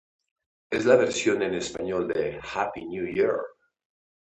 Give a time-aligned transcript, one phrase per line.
[0.71, 3.37] Es la versión en español de "Happy New Year".